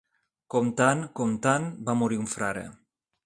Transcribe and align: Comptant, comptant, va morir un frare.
Comptant, 0.53 1.03
comptant, 1.19 1.69
va 1.91 1.97
morir 2.01 2.19
un 2.25 2.27
frare. 2.35 2.65